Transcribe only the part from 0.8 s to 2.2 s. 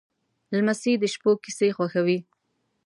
د شپو کیسې خوښوي.